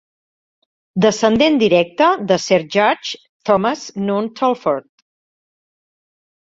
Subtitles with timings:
[1.05, 2.67] Descendent directe de Sr.
[2.77, 3.15] Judge
[3.53, 4.89] Thomas Noon Talfourd.